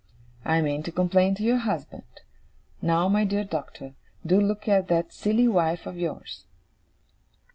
[0.43, 2.05] I mean to complain to your husband.
[2.81, 3.93] Now, my dear Doctor,
[4.25, 6.43] do look at that silly wife of yours.